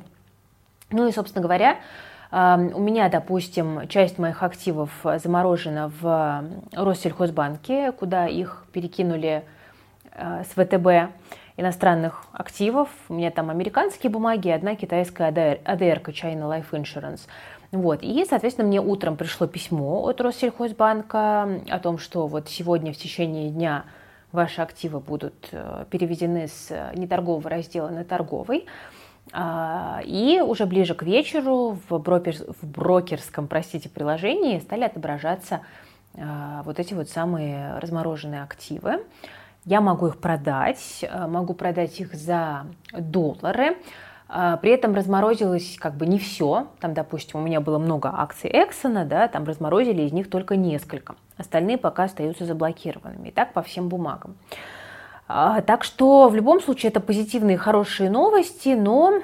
Ну 0.91 1.07
и, 1.07 1.13
собственно 1.13 1.43
говоря, 1.43 1.79
э, 2.33 2.71
у 2.75 2.81
меня, 2.81 3.09
допустим, 3.09 3.87
часть 3.89 4.19
моих 4.19 4.43
активов 4.43 4.91
заморожена 5.05 5.93
в 6.01 6.45
Россельхозбанке, 6.73 7.93
куда 7.93 8.27
их 8.27 8.67
перекинули 8.73 9.45
э, 10.13 10.43
с 10.43 10.49
ВТБ 10.49 11.15
иностранных 11.57 12.25
активов. 12.33 12.89
У 13.09 13.15
меня 13.15 13.31
там 13.31 13.51
американские 13.51 14.11
бумаги, 14.11 14.49
одна 14.49 14.75
китайская 14.75 15.29
АДР, 15.29 15.61
АДР 15.65 16.01
China 16.09 16.49
Life 16.51 16.71
Insurance. 16.73 17.21
Вот. 17.71 18.03
И, 18.03 18.25
соответственно, 18.29 18.69
мне 18.69 18.81
утром 18.81 19.17
пришло 19.17 19.47
письмо 19.47 20.05
от 20.05 20.21
Россельхозбанка 20.21 21.61
о 21.71 21.79
том, 21.79 21.99
что 21.99 22.27
вот 22.27 22.49
сегодня 22.49 22.93
в 22.93 22.97
течение 22.97 23.51
дня 23.51 23.85
ваши 24.33 24.63
активы 24.63 25.01
будут 25.01 25.49
э, 25.53 25.85
переведены 25.91 26.49
с 26.49 26.71
э, 26.71 26.93
неторгового 26.95 27.49
раздела 27.49 27.89
на 27.89 28.05
торговый. 28.05 28.67
А, 29.33 30.01
и 30.05 30.41
уже 30.41 30.67
ближе 30.67 30.95
к 30.95 31.03
вечеру 31.03 31.79
в, 31.89 31.99
брокер, 31.99 32.35
в 32.61 32.67
брокерском, 32.67 33.47
простите, 33.47 33.89
приложении 33.89 34.59
стали 34.59 34.85
отображаться 34.85 35.61
а, 36.19 36.63
вот 36.65 36.79
эти 36.81 36.95
вот 36.95 37.09
самые 37.09 37.79
размороженные 37.79 38.43
активы. 38.43 39.05
Я 39.65 39.81
могу 39.81 40.09
их 40.09 40.19
продать, 40.19 40.99
э, 41.03 41.27
могу 41.29 41.55
продать 41.55 42.01
их 42.01 42.15
за 42.15 42.67
доллары. 42.93 43.77
А, 44.35 44.57
при 44.57 44.71
этом 44.71 44.95
разморозилось 44.95 45.77
как 45.79 45.95
бы 45.95 46.07
не 46.07 46.19
все. 46.19 46.67
Там, 46.81 46.95
допустим, 46.95 47.41
у 47.41 47.43
меня 47.43 47.61
было 47.61 47.79
много 47.79 48.11
акций 48.17 48.49
Эксона, 48.51 49.05
да, 49.05 49.29
там 49.29 49.45
разморозили 49.45 50.03
из 50.03 50.13
них 50.13 50.31
только 50.31 50.57
несколько. 50.57 51.17
Остальные 51.37 51.77
пока 51.77 52.05
остаются 52.05 52.47
заблокированными. 52.47 53.29
И 53.29 53.31
так 53.31 53.53
по 53.53 53.63
всем 53.63 53.91
бумагам. 53.91 54.37
А, 55.29 55.61
так 55.61 55.85
что 55.85 56.31
в 56.31 56.35
любом 56.35 56.63
случае 56.63 56.89
это 56.89 57.01
позитивные 57.01 57.59
хорошие 57.59 58.09
новости, 58.09 58.71
но 58.71 59.21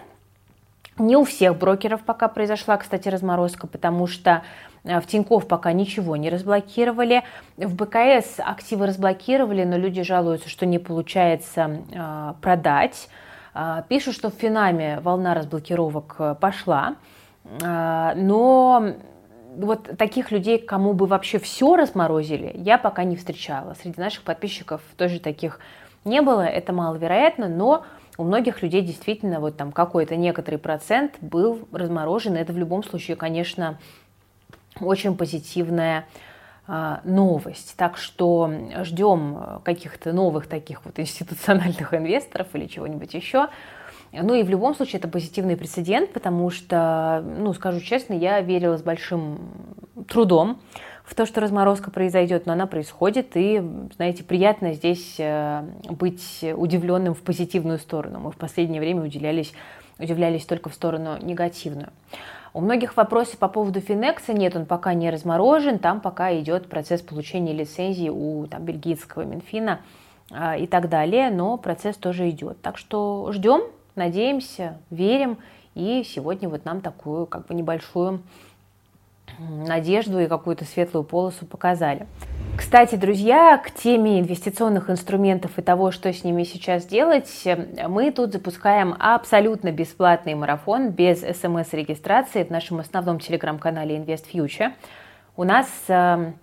не 0.99 1.17
у 1.17 1.25
всех 1.25 1.57
брокеров 1.57 2.03
пока 2.03 2.29
произошла, 2.29 2.77
кстати, 2.77 3.09
разморозка, 3.09 3.67
потому 3.67 4.07
что 4.09 4.43
а, 4.85 5.01
в 5.01 5.07
Тинькофф 5.07 5.49
пока 5.49 5.73
ничего 5.73 6.17
не 6.17 6.29
разблокировали. 6.29 7.23
В 7.57 7.75
БКС 7.75 8.41
активы 8.41 8.87
разблокировали, 8.87 9.65
но 9.65 9.79
люди 9.79 10.03
жалуются, 10.03 10.51
что 10.51 10.67
не 10.67 10.79
получается 10.79 12.35
продать. 12.43 13.09
А, 13.55 13.83
пишут, 13.83 14.15
что 14.15 14.31
в 14.31 14.35
Финаме 14.35 15.01
волна 15.01 15.35
разблокировок 15.35 16.17
э, 16.19 16.35
пошла, 16.41 16.97
а, 17.63 18.15
но 18.15 18.95
вот 19.57 19.97
таких 19.97 20.31
людей, 20.31 20.59
кому 20.59 20.93
бы 20.93 21.07
вообще 21.07 21.39
все 21.39 21.77
разморозили, 21.77 22.53
я 22.55 22.79
пока 22.79 23.05
не 23.05 23.17
встречала. 23.17 23.75
Среди 23.75 24.01
наших 24.01 24.23
подписчиков 24.23 24.81
тоже 24.97 25.21
таких 25.21 25.61
не 26.05 26.23
было, 26.23 26.43
это 26.43 26.73
маловероятно, 26.73 27.49
но 27.49 27.85
у 28.17 28.25
многих 28.25 28.63
людей 28.63 28.83
действительно 28.83 29.41
вот 29.41 29.57
там 29.57 29.73
какой-то 29.73 30.17
некоторый 30.17 30.57
процент 30.57 31.17
был 31.21 31.69
разморожен. 31.73 32.37
Это 32.37 32.53
в 32.53 32.59
любом 32.59 32.83
случае, 32.83 33.17
конечно, 33.17 33.79
очень 34.81 35.17
позитивная 35.17 36.07
новость. 37.05 37.75
Так 37.77 37.97
что 37.97 38.53
ждем 38.83 39.61
каких-то 39.65 40.13
новых 40.13 40.47
таких 40.47 40.85
вот 40.85 40.99
институциональных 40.99 41.95
инвесторов 41.95 42.49
или 42.53 42.67
чего-нибудь 42.67 43.15
еще. 43.15 43.49
Ну 44.13 44.35
и 44.35 44.43
в 44.43 44.49
любом 44.49 44.75
случае 44.75 44.99
это 44.99 45.09
позитивный 45.09 45.57
прецедент, 45.57 46.13
потому 46.13 46.51
что, 46.51 47.23
ну, 47.25 47.53
скажу 47.53 47.81
честно, 47.81 48.15
я 48.15 48.41
верила 48.41 48.77
с 48.77 48.83
большим 48.83 49.39
трудом 50.09 50.61
в 51.05 51.15
то, 51.15 51.27
что 51.27 51.41
разморозка 51.41 51.91
произойдет, 51.91 52.47
но 52.47 52.53
она 52.53 52.67
происходит, 52.67 53.31
и, 53.35 53.63
знаете, 53.97 54.25
приятно 54.25 54.75
здесь 54.75 55.17
э, 55.19 55.63
быть 55.89 56.45
удивленным 56.55 57.15
в 57.15 57.21
позитивную 57.21 57.79
сторону. 57.79 58.21
Мы 58.21 58.31
в 58.31 58.37
последнее 58.37 58.81
время 58.81 59.03
уделялись, 59.03 59.53
удивлялись 59.99 60.45
только 60.45 60.69
в 60.69 60.75
сторону 60.75 61.17
негативную. 61.21 61.89
У 62.59 62.61
многих 62.61 62.97
вопросы 62.97 63.37
по 63.37 63.47
поводу 63.47 63.81
Финекса 63.81 64.33
нет, 64.33 64.57
он 64.57 64.67
пока 64.67 64.93
не 64.93 65.11
разморожен, 65.11 65.79
там 65.79 66.01
пока 66.01 66.37
идет 66.41 66.69
процесс 66.69 67.01
получения 67.01 67.53
лицензии 67.53 68.09
у 68.09 68.49
там, 68.49 68.65
бельгийского 68.65 69.23
Минфина 69.23 69.79
э, 70.33 70.59
и 70.63 70.67
так 70.67 70.89
далее, 70.89 71.31
но 71.31 71.57
процесс 71.57 71.97
тоже 71.97 72.29
идет. 72.31 72.61
Так 72.61 72.77
что 72.77 73.31
ждем, 73.31 73.61
надеемся, 73.95 74.77
верим, 74.91 75.39
и 75.77 76.03
сегодня 76.03 76.49
вот 76.49 76.65
нам 76.65 76.81
такую 76.81 77.27
как 77.27 77.47
бы 77.47 77.55
небольшую 77.55 78.25
надежду 79.39 80.19
и 80.21 80.27
какую-то 80.27 80.65
светлую 80.65 81.05
полосу 81.05 81.47
показали. 81.47 82.07
Кстати, 82.57 82.97
друзья, 82.97 83.57
к 83.59 83.71
теме 83.71 84.19
инвестиционных 84.19 84.91
инструментов 84.91 85.59
и 85.59 85.63
того, 85.63 85.93
что 85.93 86.13
с 86.13 86.25
ними 86.25 86.43
сейчас 86.43 86.85
делать, 86.87 87.47
мы 87.87 88.11
тут 88.11 88.33
запускаем 88.33 88.97
абсолютно 88.99 89.71
бесплатный 89.71 90.35
марафон 90.35 90.91
без 90.91 91.21
смс-регистрации 91.21 92.43
в 92.43 92.51
нашем 92.51 92.81
основном 92.81 93.21
телеграм-канале 93.21 93.97
InvestFuture. 93.97 94.73
У 95.37 95.45
нас 95.45 95.69
эм, 95.87 96.35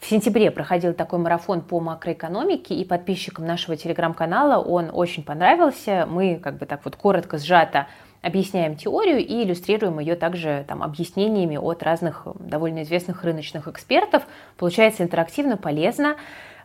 В 0.00 0.06
сентябре 0.06 0.50
проходил 0.52 0.94
такой 0.94 1.18
марафон 1.18 1.60
по 1.60 1.80
макроэкономике, 1.80 2.74
и 2.74 2.84
подписчикам 2.84 3.44
нашего 3.46 3.76
телеграм-канала 3.76 4.62
он 4.62 4.90
очень 4.92 5.24
понравился. 5.24 6.06
Мы 6.08 6.36
как 6.36 6.56
бы 6.58 6.66
так 6.66 6.84
вот 6.84 6.94
коротко, 6.94 7.36
сжато 7.36 7.88
объясняем 8.22 8.76
теорию 8.76 9.18
и 9.18 9.44
иллюстрируем 9.44 9.98
ее 9.98 10.16
также 10.16 10.64
там, 10.68 10.82
объяснениями 10.82 11.56
от 11.56 11.82
разных 11.82 12.26
довольно 12.38 12.82
известных 12.82 13.24
рыночных 13.24 13.68
экспертов. 13.68 14.24
Получается 14.56 15.02
интерактивно, 15.02 15.56
полезно 15.56 16.16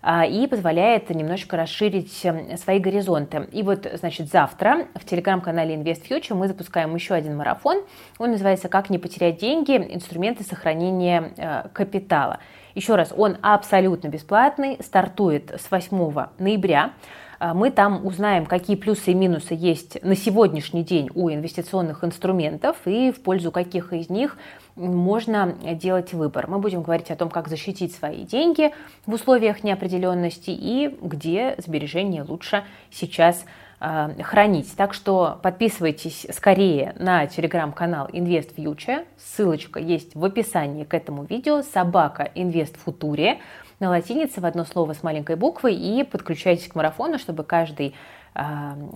а, 0.02 0.26
и 0.26 0.48
позволяет 0.48 1.10
немножко 1.10 1.56
расширить 1.56 2.26
эм, 2.26 2.58
свои 2.58 2.80
горизонты. 2.80 3.48
И 3.52 3.64
вот, 3.64 3.88
значит, 3.94 4.30
завтра 4.30 4.88
в 4.96 5.06
телеграм-канале 5.06 5.76
Invest 5.76 6.08
Future 6.10 6.34
мы 6.34 6.48
запускаем 6.50 6.94
еще 6.94 7.14
один 7.14 7.38
марафон. 7.38 7.84
Он 8.18 8.32
называется 8.32 8.68
«Как 8.68 8.90
не 8.90 8.98
потерять 8.98 9.38
деньги. 9.38 9.78
Инструменты 9.78 10.44
сохранения 10.44 11.32
э, 11.38 11.70
капитала». 11.72 12.40
Еще 12.76 12.96
раз, 12.96 13.14
он 13.16 13.38
абсолютно 13.42 14.08
бесплатный, 14.08 14.78
стартует 14.84 15.52
с 15.52 15.70
8 15.72 16.26
ноября. 16.40 16.94
А, 17.40 17.54
мы 17.54 17.72
там 17.72 18.06
узнаем, 18.06 18.46
какие 18.46 18.75
плюсы 18.75 19.12
и 19.12 19.13
минусы 19.13 19.54
есть 19.54 20.04
на 20.04 20.16
сегодняшний 20.16 20.84
день 20.84 21.10
у 21.13 21.30
инвестиционных 21.30 22.04
инструментов 22.04 22.78
и 22.86 23.12
в 23.12 23.22
пользу 23.22 23.52
каких 23.52 23.94
из 23.94 24.10
них 24.10 24.38
можно 24.75 25.56
делать 25.74 26.13
выбор. 26.13 26.48
Мы 26.48 26.60
будем 26.60 26.82
говорить 26.82 27.12
о 27.12 27.16
том, 27.16 27.30
как 27.30 27.48
защитить 27.48 27.94
свои 27.94 28.24
деньги 28.24 28.74
в 29.06 29.13
условиях 29.13 29.63
неопределенности 29.63 30.50
и 30.50 30.98
где 31.02 31.56
сбережения 31.60 32.24
лучше 32.24 32.63
сейчас 32.90 33.46
а, 33.80 34.12
хранить. 34.22 34.74
Так 34.78 34.94
что 34.94 35.40
подписывайтесь 35.44 36.25
скорее 36.32 36.96
на 36.98 37.28
телеграм-канал 37.28 38.08
Invest 38.08 38.56
Future. 38.56 39.06
Ссылочка 39.18 39.80
есть 39.80 40.16
в 40.16 40.24
описании 40.24 40.86
к 40.86 40.94
этому 40.94 41.25
видео. 41.25 41.62
Собака 41.62 42.32
Invest 42.34 42.78
Future 42.86 43.40
на 43.84 43.90
латинице 43.90 44.40
в 44.40 44.46
одно 44.46 44.63
слово 44.63 44.94
с 44.94 45.04
маленькой 45.04 45.36
буквой 45.36 45.75
и 45.75 46.04
подключайтесь 46.04 46.70
к 46.70 46.75
марафону, 46.75 47.20
чтобы 47.20 47.44
каждый 47.44 47.94
э, 48.34 48.42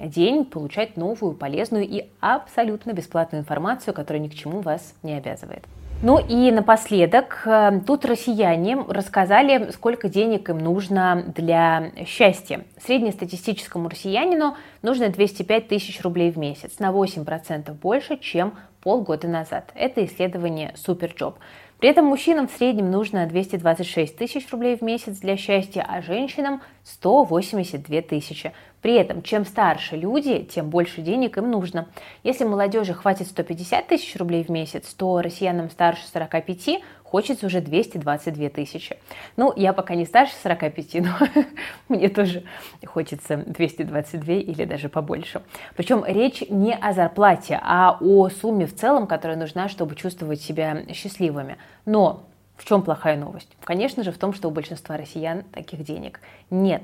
день 0.06 0.46
получать 0.46 0.96
новую, 0.96 1.34
полезную 1.34 1.86
и 1.86 2.06
абсолютно 2.22 2.94
бесплатную 2.94 3.41
информацию, 3.41 3.94
которая 3.94 4.24
ни 4.24 4.29
к 4.29 4.34
чему 4.34 4.62
вас 4.62 4.94
не 5.03 5.15
обязывает. 5.15 5.65
Ну 6.01 6.20
и 6.25 6.51
напоследок, 6.51 7.41
э, 7.46 7.82
тут 7.86 8.06
россияне 8.06 8.77
рассказали, 8.88 9.72
сколько 9.72 10.08
денег 10.08 10.50
им 10.50 10.60
нужно 10.60 11.34
для 11.36 11.91
счастья. 12.06 12.63
Среднестатистическому 12.82 13.89
россиянину 13.89 14.56
нужно 14.84 15.10
205 15.10 15.67
тысяч 15.67 16.01
рублей 16.01 16.32
в 16.32 16.38
месяц, 16.38 16.79
на 16.79 16.94
8% 16.94 17.74
больше, 17.74 18.17
чем 18.17 18.53
полгода 18.82 19.27
назад. 19.27 19.70
Это 19.75 20.06
исследование 20.06 20.74
Superjob. 20.75 21.34
При 21.79 21.89
этом 21.89 22.05
мужчинам 22.05 22.48
в 22.48 22.51
среднем 22.51 22.89
нужно 22.89 23.27
226 23.27 24.17
тысяч 24.17 24.50
рублей 24.51 24.75
в 24.75 24.81
месяц 24.81 25.19
для 25.19 25.38
счастья, 25.38 25.86
а 25.88 26.01
женщинам 26.01 26.62
182 26.84 28.01
тысячи. 28.01 28.51
При 28.81 28.96
этом, 28.96 29.22
чем 29.22 29.46
старше 29.46 29.96
люди, 29.96 30.39
тем 30.39 30.72
больше 30.72 31.01
денег 31.01 31.38
им 31.38 31.51
нужно. 31.51 31.88
Если 32.24 32.46
молодежи 32.46 32.96
хватит 32.96 33.27
150 33.27 33.88
тысяч 33.88 34.15
рублей 34.15 34.43
в 34.43 34.50
месяц, 34.50 34.91
то 34.96 35.22
россиянам 35.22 35.69
старше 35.69 36.07
45 36.07 36.81
хочется 37.12 37.46
уже 37.46 37.62
222 37.62 38.50
тысячи. 38.50 38.98
Ну, 39.38 39.54
я 39.56 39.74
пока 39.74 39.96
не 39.96 40.06
старше 40.06 40.34
45, 40.44 40.96
но 40.96 41.44
мне 41.90 42.10
тоже 42.10 42.44
хочется 42.86 43.38
222 43.38 44.34
или 44.34 44.66
даже 44.66 44.90
побольше. 44.90 45.42
Причем 45.76 46.04
речь 46.06 46.44
не 46.50 46.76
о 46.76 46.94
зарплате, 46.94 47.60
а 47.64 47.98
о 48.02 48.30
сумме 48.30 48.68
в 48.68 48.76
целом, 48.76 49.08
которая 49.08 49.38
нужна, 49.38 49.70
чтобы 49.70 49.96
чувствовать 49.96 50.42
себя 50.42 50.84
счастливыми. 50.94 51.58
Но 51.86 52.28
в 52.58 52.66
чем 52.66 52.82
плохая 52.82 53.18
новость? 53.18 53.56
Конечно 53.64 54.04
же, 54.04 54.12
в 54.12 54.18
том, 54.18 54.34
что 54.34 54.50
у 54.50 54.52
большинства 54.52 54.98
россиян 54.98 55.44
таких 55.54 55.84
денег 55.84 56.20
нет. 56.50 56.84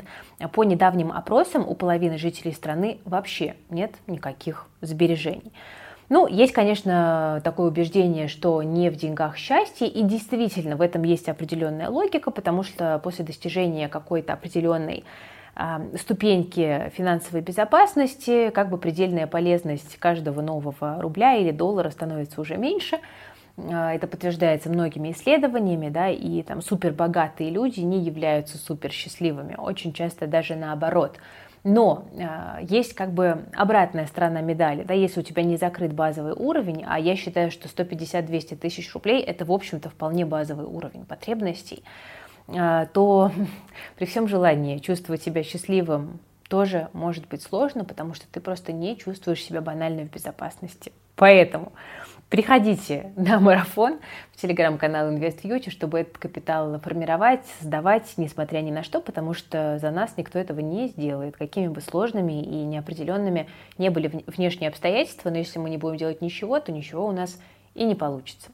По 0.54 0.64
недавним 0.64 1.12
опросам 1.12 1.68
у 1.68 1.76
половины 1.76 2.18
жителей 2.18 2.54
страны 2.54 3.00
вообще 3.06 3.56
нет 3.70 3.96
никаких 4.08 4.68
сбережений. 4.82 5.52
Ну, 6.10 6.28
есть, 6.28 6.54
конечно, 6.54 7.42
такое 7.44 7.68
убеждение, 7.68 8.28
что 8.28 8.62
не 8.62 8.90
в 8.90 8.96
деньгах 8.96 9.38
счастье, 9.38 9.88
и 9.88 10.04
действительно 10.04 10.76
в 10.76 10.82
этом 10.82 11.04
есть 11.04 11.30
определенная 11.30 11.90
логика, 11.90 12.30
потому 12.30 12.64
что 12.64 13.00
после 13.04 13.24
достижения 13.26 13.88
какой-то 13.88 14.34
определенной 14.34 15.06
а, 15.56 15.82
ступеньки 15.98 16.92
финансовой 16.96 17.42
безопасности, 17.42 18.50
как 18.50 18.70
бы 18.70 18.78
предельная 18.78 19.28
полезность 19.28 19.98
каждого 19.98 20.42
нового 20.42 21.02
рубля 21.02 21.36
или 21.36 21.52
доллара 21.52 21.90
становится 21.90 22.42
уже 22.42 22.58
меньше. 22.58 23.00
А, 23.58 23.94
это 23.94 24.08
подтверждается 24.08 24.70
многими 24.70 25.12
исследованиями, 25.12 25.90
да, 25.90 26.10
и 26.10 26.42
там 26.42 26.62
супербогатые 26.62 27.50
люди 27.50 27.80
не 27.80 28.00
являются 28.00 28.58
суперсчастливыми, 28.58 29.56
очень 29.58 29.94
часто 29.94 30.28
даже 30.28 30.56
наоборот– 30.56 31.18
но 31.64 32.08
э, 32.12 32.66
есть 32.70 32.94
как 32.94 33.14
бы 33.14 33.46
обратная 33.54 34.06
сторона 34.08 34.42
медали. 34.42 34.84
Да, 34.84 34.94
если 34.94 35.22
у 35.22 35.24
тебя 35.24 35.44
не 35.44 35.56
закрыт 35.58 35.94
базовый 35.94 36.34
уровень, 36.34 36.84
а 36.86 37.00
я 37.00 37.16
считаю, 37.16 37.52
что 37.52 37.70
150-200 37.70 38.58
тысяч 38.58 38.94
рублей 38.94 39.22
это, 39.22 39.46
в 39.46 39.52
общем-то, 39.52 39.90
вполне 39.90 40.26
базовый 40.26 40.66
уровень 40.66 41.06
потребностей, 41.06 41.84
э, 42.48 42.88
то 42.94 43.32
при 43.98 44.06
всем 44.06 44.28
желании 44.28 44.80
чувствовать 44.80 45.24
себя 45.24 45.44
счастливым 45.44 46.20
тоже 46.50 46.90
может 46.94 47.28
быть 47.30 47.42
сложно, 47.42 47.86
потому 47.86 48.14
что 48.14 48.26
ты 48.30 48.42
просто 48.42 48.74
не 48.74 48.98
чувствуешь 48.98 49.42
себя 49.42 49.62
банально 49.62 50.04
в 50.04 50.12
безопасности. 50.12 50.92
Поэтому 51.16 51.72
Приходите 52.34 53.14
на 53.16 53.40
марафон 53.40 54.00
в 54.32 54.42
телеграм-канал 54.42 55.12
InvestFuture, 55.12 55.70
чтобы 55.70 56.00
этот 56.00 56.18
капитал 56.18 56.80
формировать, 56.80 57.42
создавать, 57.60 58.12
несмотря 58.18 58.58
ни 58.62 58.72
на 58.72 58.82
что, 58.82 59.02
потому 59.02 59.36
что 59.36 59.78
за 59.80 59.92
нас 59.92 60.18
никто 60.18 60.40
этого 60.40 60.60
не 60.60 60.88
сделает. 60.88 61.38
Какими 61.38 61.68
бы 61.68 61.80
сложными 61.80 62.42
и 62.42 62.66
неопределенными 62.66 63.48
не 63.78 63.92
были 63.92 64.24
внешние 64.26 64.70
обстоятельства, 64.70 65.30
но 65.30 65.38
если 65.38 65.60
мы 65.60 65.70
не 65.70 65.78
будем 65.78 65.98
делать 65.98 66.22
ничего, 66.22 66.60
то 66.60 66.72
ничего 66.72 67.06
у 67.06 67.12
нас 67.12 67.40
и 67.76 67.84
не 67.84 67.94
получится. 67.94 68.50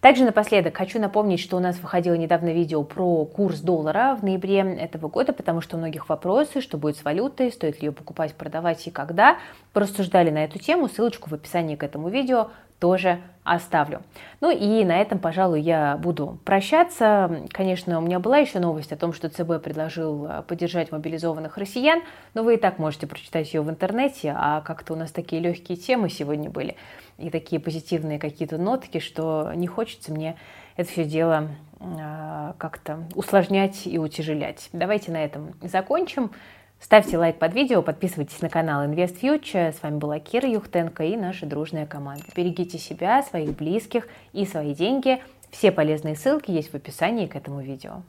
Также 0.00 0.22
напоследок 0.22 0.76
хочу 0.76 1.00
напомнить, 1.00 1.40
что 1.40 1.56
у 1.56 1.60
нас 1.60 1.76
выходило 1.80 2.14
недавно 2.14 2.50
видео 2.50 2.84
про 2.84 3.24
курс 3.24 3.58
доллара 3.58 4.14
в 4.14 4.22
ноябре 4.22 4.58
этого 4.60 5.08
года, 5.08 5.32
потому 5.32 5.60
что 5.60 5.76
у 5.76 5.80
многих 5.80 6.08
вопросы, 6.08 6.60
что 6.60 6.78
будет 6.78 6.96
с 6.96 7.02
валютой, 7.02 7.50
стоит 7.50 7.80
ли 7.80 7.88
ее 7.88 7.92
покупать, 7.92 8.34
продавать 8.34 8.86
и 8.86 8.92
когда. 8.92 9.38
Порассуждали 9.72 10.30
на 10.30 10.44
эту 10.44 10.60
тему, 10.60 10.88
ссылочку 10.88 11.28
в 11.28 11.34
описании 11.34 11.74
к 11.74 11.82
этому 11.82 12.10
видео 12.10 12.50
тоже 12.78 13.20
оставлю. 13.44 14.02
Ну 14.40 14.50
и 14.50 14.84
на 14.84 15.00
этом, 15.00 15.18
пожалуй, 15.18 15.60
я 15.60 15.96
буду 15.96 16.38
прощаться. 16.44 17.46
Конечно, 17.50 17.98
у 17.98 18.02
меня 18.02 18.18
была 18.18 18.38
еще 18.38 18.58
новость 18.58 18.92
о 18.92 18.96
том, 18.96 19.12
что 19.12 19.28
ЦБ 19.28 19.62
предложил 19.62 20.26
э, 20.26 20.42
поддержать 20.42 20.92
мобилизованных 20.92 21.56
россиян, 21.56 22.02
но 22.34 22.42
вы 22.42 22.54
и 22.54 22.56
так 22.58 22.78
можете 22.78 23.06
прочитать 23.06 23.52
ее 23.54 23.62
в 23.62 23.70
интернете, 23.70 24.34
а 24.36 24.60
как-то 24.60 24.92
у 24.92 24.96
нас 24.96 25.10
такие 25.10 25.40
легкие 25.40 25.78
темы 25.78 26.10
сегодня 26.10 26.50
были 26.50 26.76
и 27.16 27.30
такие 27.30 27.60
позитивные 27.60 28.18
какие-то 28.18 28.58
нотки, 28.58 28.98
что 28.98 29.52
не 29.54 29.66
хочется 29.66 30.12
мне 30.12 30.36
это 30.76 30.90
все 30.90 31.04
дело 31.04 31.48
э, 31.80 32.52
как-то 32.58 33.04
усложнять 33.14 33.86
и 33.86 33.98
утяжелять. 33.98 34.68
Давайте 34.72 35.10
на 35.10 35.24
этом 35.24 35.54
закончим. 35.62 36.30
Ставьте 36.80 37.18
лайк 37.18 37.38
под 37.38 37.54
видео, 37.54 37.82
подписывайтесь 37.82 38.40
на 38.40 38.48
канал 38.48 38.84
Invest 38.84 39.20
Future. 39.20 39.72
С 39.72 39.82
вами 39.82 39.98
была 39.98 40.20
Кира 40.20 40.48
Юхтенко 40.48 41.04
и 41.04 41.16
наша 41.16 41.44
дружная 41.44 41.86
команда. 41.86 42.24
Берегите 42.34 42.78
себя, 42.78 43.22
своих 43.22 43.56
близких 43.56 44.06
и 44.32 44.46
свои 44.46 44.74
деньги. 44.74 45.20
Все 45.50 45.72
полезные 45.72 46.14
ссылки 46.14 46.50
есть 46.50 46.72
в 46.72 46.74
описании 46.74 47.26
к 47.26 47.34
этому 47.34 47.60
видео. 47.60 48.02